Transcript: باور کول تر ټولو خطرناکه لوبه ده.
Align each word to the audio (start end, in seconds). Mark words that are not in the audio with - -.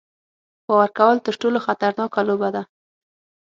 باور 0.67 0.89
کول 0.97 1.17
تر 1.25 1.33
ټولو 1.41 1.57
خطرناکه 1.65 2.21
لوبه 2.27 2.49
ده. 2.55 2.63